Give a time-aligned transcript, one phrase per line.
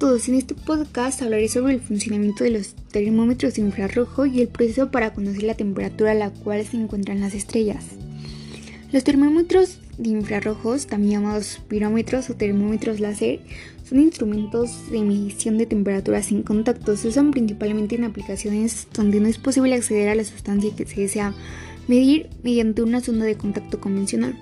[0.00, 4.90] todos, en este podcast hablaré sobre el funcionamiento de los termómetros infrarrojo y el proceso
[4.90, 7.84] para conocer la temperatura a la cual se encuentran las estrellas.
[8.92, 13.40] Los termómetros de infrarrojos, también llamados pirómetros o termómetros láser,
[13.86, 16.96] son instrumentos de medición de temperatura sin contacto.
[16.96, 21.02] Se usan principalmente en aplicaciones donde no es posible acceder a la sustancia que se
[21.02, 21.34] desea
[21.88, 24.34] medir mediante una sonda de contacto convencional.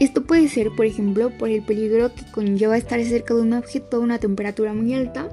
[0.00, 3.98] Esto puede ser, por ejemplo, por el peligro que conlleva estar cerca de un objeto
[3.98, 5.28] a una temperatura muy alta,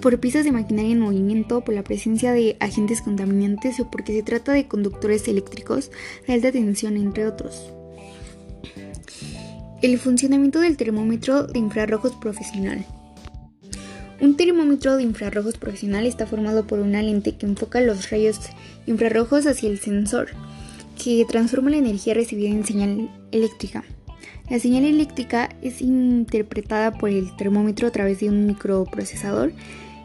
[0.00, 4.22] por piezas de maquinaria en movimiento, por la presencia de agentes contaminantes o porque se
[4.22, 5.90] trata de conductores eléctricos
[6.26, 7.70] de alta tensión, entre otros.
[9.82, 12.86] El funcionamiento del termómetro de infrarrojos profesional.
[14.22, 18.40] Un termómetro de infrarrojos profesional está formado por una lente que enfoca los rayos
[18.86, 20.30] infrarrojos hacia el sensor
[21.02, 23.84] que transforma la energía recibida en señal eléctrica.
[24.50, 29.52] La señal eléctrica es interpretada por el termómetro a través de un microprocesador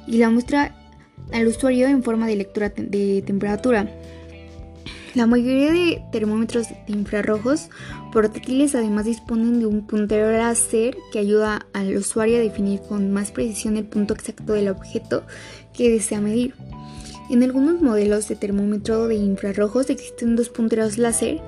[0.05, 0.75] y la muestra
[1.31, 3.89] al usuario en forma de lectura de temperatura.
[5.15, 7.69] La mayoría de termómetros de infrarrojos
[8.11, 13.31] portátiles además disponen de un puntero láser que ayuda al usuario a definir con más
[13.31, 15.23] precisión el punto exacto del objeto
[15.71, 16.55] que desea medir.
[17.29, 21.41] En algunos modelos de termómetro de infrarrojos existen dos punteros láser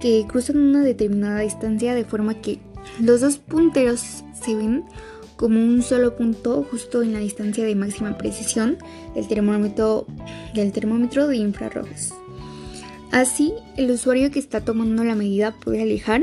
[0.00, 2.58] que cruzan una determinada distancia de forma que
[3.00, 4.84] los dos punteros se ven
[5.36, 8.76] como un solo punto justo en la distancia de máxima precisión
[9.14, 10.06] del termómetro,
[10.54, 12.12] del termómetro de infrarrojos.
[13.10, 16.22] Así, el usuario que está tomando la medida puede alejar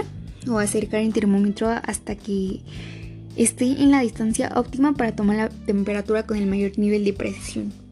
[0.49, 2.61] o acercar el termómetro hasta que
[3.35, 7.86] esté en la distancia óptima para tomar la temperatura con el mayor nivel de precisión.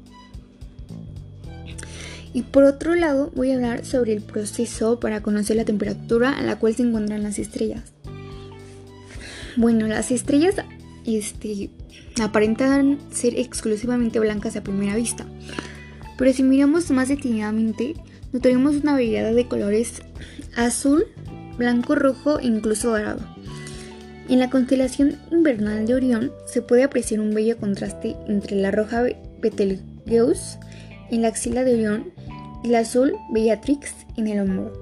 [2.36, 6.44] Y por otro lado voy a hablar sobre el proceso para conocer la temperatura a
[6.44, 7.94] la cual se encuentran las estrellas.
[9.56, 10.56] Bueno, las estrellas
[11.06, 11.70] este,
[12.22, 15.26] aparentan ser exclusivamente blancas a primera vista,
[16.18, 17.94] pero si miramos más detenidamente,
[18.34, 20.02] notaremos una variedad de colores
[20.58, 21.06] azul,
[21.58, 23.22] blanco, rojo e incluso dorado.
[24.28, 29.06] En la constelación invernal de Orión se puede apreciar un bello contraste entre la roja
[29.42, 30.60] Betelgeuse
[31.12, 32.25] en la axila de Orión
[32.66, 34.74] el azul Bellatrix en el hombro.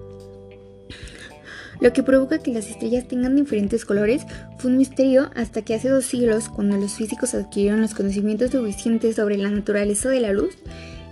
[1.82, 4.24] Lo que provoca que las estrellas tengan diferentes colores
[4.58, 9.18] fue un misterio hasta que hace dos siglos, cuando los físicos adquirieron los conocimientos suficientes
[9.18, 10.56] sobre la naturaleza de la luz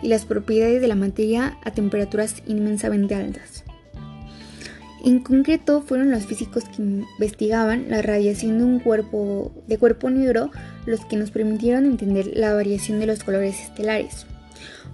[0.01, 3.65] y las propiedades de la materia a temperaturas inmensamente altas.
[5.03, 10.51] En concreto, fueron los físicos que investigaban la radiación de un cuerpo de cuerpo negro
[10.85, 14.25] los que nos permitieron entender la variación de los colores estelares.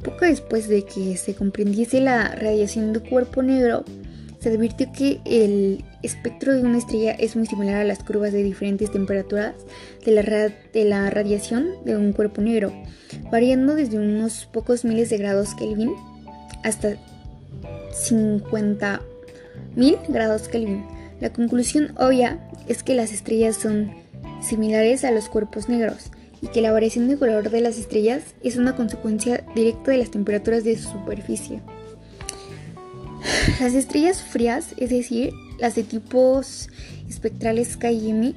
[0.03, 3.83] Poco después de que se comprendiese la radiación de cuerpo negro,
[4.39, 8.43] se advirtió que el espectro de una estrella es muy similar a las curvas de
[8.43, 9.55] diferentes temperaturas
[10.05, 12.71] de la, de la radiación de un cuerpo negro,
[13.31, 15.93] variando desde unos pocos miles de grados Kelvin
[16.63, 16.97] hasta
[17.91, 20.85] 50.000 grados Kelvin.
[21.19, 23.91] La conclusión obvia es que las estrellas son
[24.41, 26.11] similares a los cuerpos negros,
[26.41, 30.11] y que la variación de color de las estrellas es una consecuencia directa de las
[30.11, 31.61] temperaturas de su superficie.
[33.59, 36.69] Las estrellas frías, es decir, las de tipos
[37.09, 38.33] espectrales KM,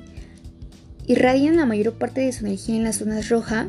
[1.07, 3.69] irradian la mayor parte de su energía en las zonas roja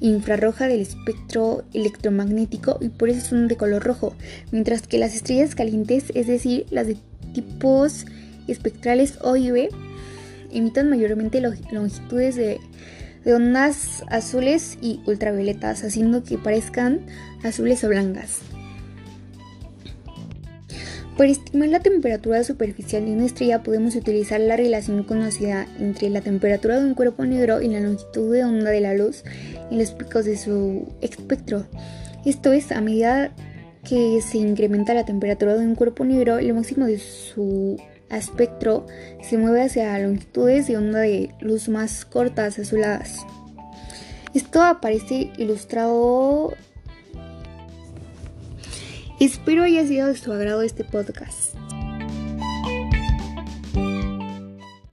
[0.00, 4.14] e infrarroja del espectro electromagnético y por eso son de color rojo,
[4.50, 6.96] mientras que las estrellas calientes, es decir, las de
[7.32, 8.06] tipos
[8.48, 9.68] espectrales O y B,
[10.52, 12.58] emiten mayormente longitudes de
[13.24, 17.00] de ondas azules y ultravioletas, haciendo que parezcan
[17.42, 18.40] azules o blancas.
[21.16, 26.22] Para estimar la temperatura superficial de una estrella podemos utilizar la relación conocida entre la
[26.22, 29.22] temperatura de un cuerpo negro y la longitud de onda de la luz
[29.70, 31.66] en los picos de su espectro.
[32.24, 33.30] Esto es, a medida
[33.86, 37.76] que se incrementa la temperatura de un cuerpo negro, el máximo de su
[38.18, 38.86] espectro
[39.22, 43.18] se mueve hacia longitudes de onda de luz más cortas, azuladas.
[44.34, 46.54] Esto aparece ilustrado.
[49.20, 51.54] Espero haya sido de su agrado este podcast.